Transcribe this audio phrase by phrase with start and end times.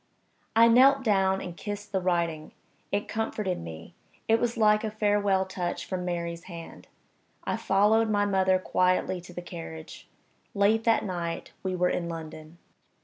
[0.55, 2.53] I knelt down and kissed the writing.
[2.91, 3.93] It comforted me
[4.27, 6.87] it was like a farewell touch from Mary's hand.
[7.43, 10.07] I followed my mother quietly to the carriage.
[10.55, 12.57] Late that night we were in London.